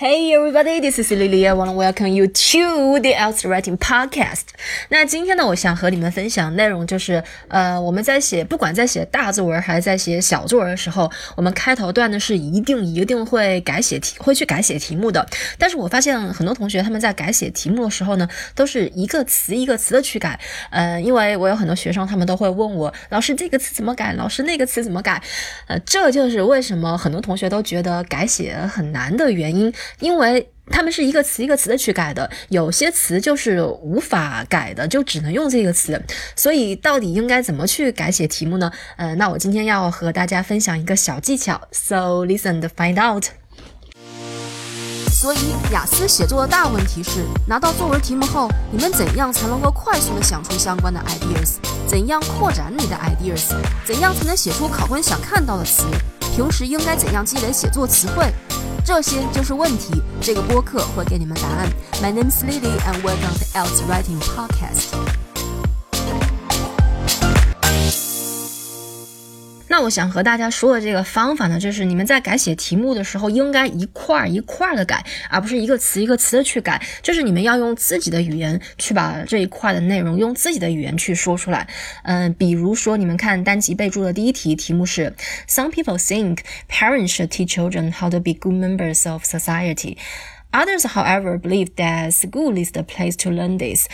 [0.00, 1.46] Hey everybody, this is Lily.
[1.46, 4.44] I want to welcome you to the Else Writing Podcast.
[4.88, 15.28] 那今天呢，我想和你们分享内容就是，呃，我们在写，不管在写大作文还是在写小作文的时候，我们开头段呢是一定一定会改写题，会去改写题目的。
[15.58, 20.40] 但是我发现很多同学他们在改写题目的时候呢，都是一个词一个词的去改。
[20.70, 24.14] 呃，因为我有很多学生，他们都会问我，老师这个词怎么改？
[24.14, 25.22] 老师那个词怎么改？
[25.66, 29.70] 呃，这就是为什么很多同学都觉得改写很难的原因。
[29.98, 36.00] 因为他们是一个词一个词的去改的，有些词就是无法改的，就只能用这个词。
[36.36, 38.70] 所以到底应该怎么去改写题目呢？
[38.96, 43.39] 呃，那我今天要和大家分享一个小技巧，So listen to find out。
[45.20, 51.56] 所以雅思写作的大问题是，拿到作文题目后，你们怎样才能够快速的想出相关的 ideas？
[51.86, 53.54] 怎样扩展你的 ideas？
[53.84, 55.84] 怎样才能写出考官想看到的词？
[56.34, 58.32] 平时应该怎样积累写作词汇？
[58.82, 60.02] 这些就是问题。
[60.22, 61.68] 这个播客会给你们答案。
[62.02, 64.86] My name is Lily, and welcome to Else Writing Podcast.
[69.70, 76.82] 那我想和大家说的这个方法呢，就是你们在改写题目的时候，应该一块儿一块儿的改，而不是一个词一个词的去改。
[77.02, 81.68] 就是你们要用自己的语言去把这一块的内容用自己的语言去说出来。
[82.02, 85.14] 嗯，比如说你们看单集备注的第一题，题目是
[85.46, 89.96] Some people think parents should teach children how to be good members of society.
[90.52, 93.86] Others, however, believe that school is the place to learn this.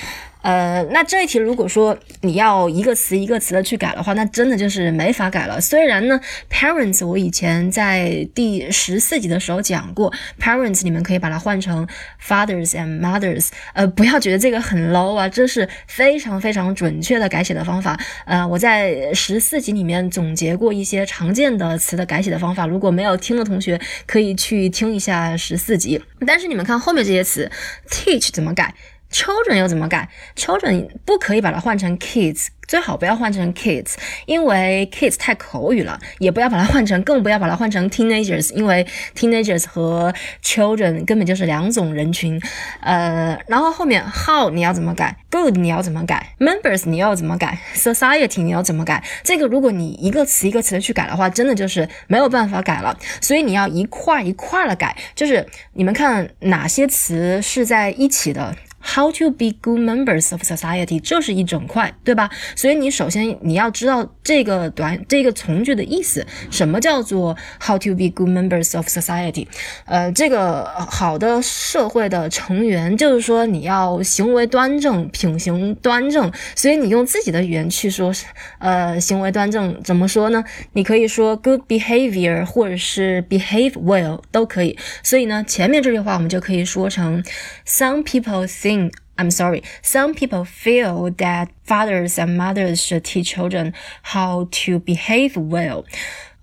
[0.47, 5.61] 呃，那这一题如果说你要一个词一个词的去改的话，那真的就是没法改了。
[5.61, 11.85] 虽然呢，parents 我以前在第十四集的时候讲过，parents 你们可以把它换成
[12.25, 13.49] fathers and mothers。
[13.75, 17.99] 呃，不要觉得这个很 low 啊，这是非常非常准确的改写的方法。
[18.25, 26.01] 呃，我在十四集里面总结过一些常见的词的改写的方法，如果没有听的同学可以去听一下十四集。
[26.25, 27.51] 但是你们看后面这些词
[27.91, 28.73] ，teach 怎么改
[29.11, 32.49] ？children 又怎么改？children 不可以把它换成 kids。
[32.67, 38.85] 最好不要换成 kids，因为 kids 太口语了，也不要把它换成，更不要把它换成 teenagers，因为
[39.15, 40.13] teenagers 和
[40.43, 42.43] children 根本就是两种人群。
[42.81, 49.05] 呃，然后后面 how 你要怎么改，good 你要怎么改，members 你要怎么改，society 你要怎么改？
[49.23, 52.99] 这个如果你一个词一个词的去改的话，真的就是没有办法改了。
[53.21, 58.57] 所以你要一块一块的改，就是你们看哪些词是在一起的。
[58.95, 62.31] How to be good members of society，这是一整块，对吧？
[62.55, 69.49] 所以你首先你要知道这个短这个从句的意思，什么叫做 How to be good members of society？
[69.87, 76.33] 呃，这个好的社会的成员，就是说你要行为端正，品行端正。
[76.55, 78.13] 所以你用自己的语言去说，
[78.59, 80.45] 呃，行为端正怎么说呢？
[80.75, 84.79] 你可以说 good behavior，或者是 behave well 都可以。
[85.03, 87.23] 所以呢，前面这句话我们就可以说成
[87.67, 88.76] Some people think
[89.19, 89.63] I'm sorry.
[89.81, 93.73] Some people feel that fathers and mothers should teach children
[94.03, 95.87] how to behave well.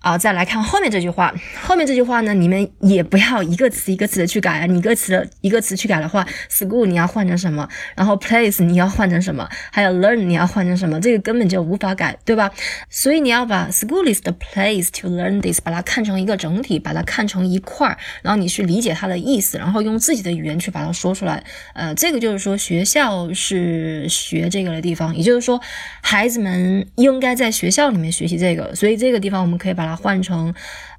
[0.04, 1.34] 啊，再来看后面这句话。
[1.62, 4.66] 后面这句话呢，你们也不要一个词一个词的去改啊。
[4.66, 7.66] 你一个词一个词去改的话，school 你要换成什么？
[7.96, 9.48] 然后 place 你要换成什么？
[9.72, 11.00] 还有 learn 你要换成什么？
[11.00, 12.50] 这个根本就无法改，对吧？
[12.90, 21.42] 所以你要把 school is the place to learn this，把它看成一个整体，把它看成一块儿，然后你去理解它的意思，然后用自己的语言去把它说出来。
[21.72, 25.58] 呃，这个就是说学校是学这个的地方，也就是说
[26.02, 28.74] 孩子们应该在学校里面学习这个。
[28.74, 29.93] 所以这个地方我们可以把它。
[29.95, 30.53] 换成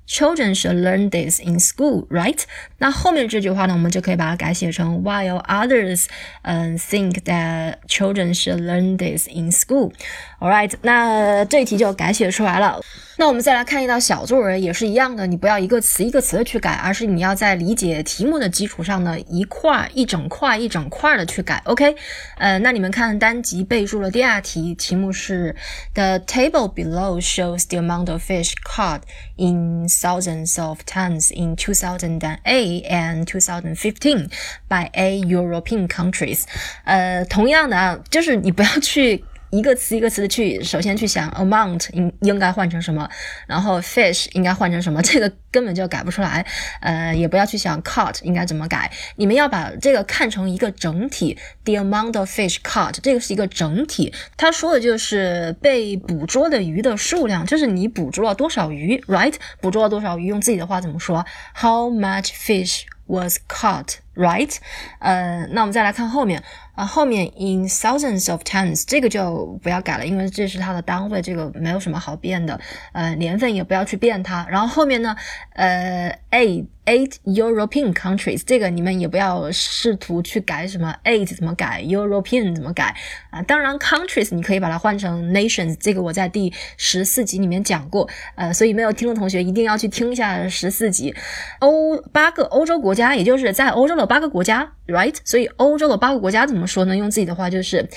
[0.07, 2.43] Children should learn this in school, right？
[2.79, 6.07] 那后面这句话呢，我们就可以把它改写成 While others,
[6.43, 9.93] 嗯 think that children should learn this in school.
[10.41, 12.81] Alright，那这一题就改写出来了。
[13.18, 21.62] 那我们再来看一道小作文，也是一样的，你不要一个词一个词的去改，而是你要在理解题目的基础上呢，一块一整块一整块的去改。
[21.64, 21.96] OK，
[22.38, 25.56] 呃，那你们看单集备注了第二题，题目是
[25.94, 29.02] The table below shows the amount of fish caught
[29.38, 32.42] in thousands of tons in 2008
[32.90, 34.30] and 2015
[34.68, 36.44] by a European countries。
[36.84, 39.24] 呃，同样的啊，就是你不要去。
[39.56, 43.10] 一个词一个词的去，首先去想 amount 应应该换成什么，
[43.48, 46.46] 然后 fish 应该换成什么， 这个根本就改不出来。
[46.82, 51.38] 呃，也不要去想 caught 应该怎么改，你们要把这个看成一个整体。
[51.64, 59.36] The amount of fish caught 这个是一个整体，他说的就是被捕捉的鱼的数量，就是你捕捉了多少鱼，right？
[59.62, 61.26] 捕捉了多少鱼，用自己的话怎么说
[61.56, 64.56] ？How much fish was caught right？
[65.00, 66.42] 呃，那我们再来看后面
[66.76, 72.60] 啊，后面 in thousands of tons 这个就不要改了，因为这是它的单位，这个没有什么好变的。
[72.94, 74.46] 呃，年份也不要去变它。
[74.50, 75.16] 然后后面呢，
[75.54, 82.96] 呃，eight eight European countries 这个你们也不要试图去改什么 eight 怎么改，European 怎么改
[83.30, 83.42] 啊？
[83.44, 88.08] 当然 countries 你可以把它换成 nations，这个我在第十四集里面讲过。
[88.36, 91.16] 呃，所以没有听的同学一定要去听一下十四集。
[91.60, 95.17] 欧八个欧洲国家，也就是在欧洲的八个国家，right？
[95.25, 96.97] 所以欧洲的八个国家怎么说呢？
[96.97, 97.89] 用自己的话就是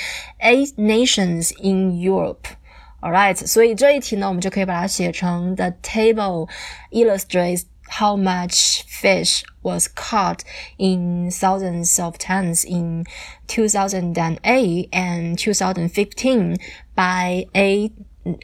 [0.41, 6.49] eight nations in Europe。Alright，所以这一题呢，我们就可以把它写成 The table
[6.91, 10.39] illustrates how much fish was caught
[10.77, 13.03] in thousands of tons in
[13.47, 16.55] 2008 and 2015
[16.95, 17.91] by eight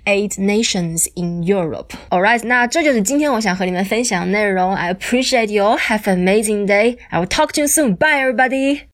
[0.06, 1.94] eight nations in Europe.
[2.10, 4.74] Alright，那这就是今天我想和你们分享的内容。
[4.74, 5.78] I appreciate you all.
[5.78, 6.98] Have an amazing day.
[7.10, 7.96] I will talk to you soon.
[7.96, 8.82] Bye, everybody.